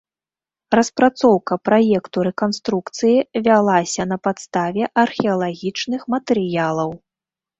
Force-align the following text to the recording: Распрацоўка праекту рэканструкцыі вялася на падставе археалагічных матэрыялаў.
Распрацоўка 0.77 1.53
праекту 1.69 2.17
рэканструкцыі 2.27 3.19
вялася 3.49 4.07
на 4.15 4.19
падставе 4.27 4.83
археалагічных 5.03 6.01
матэрыялаў. 6.17 6.89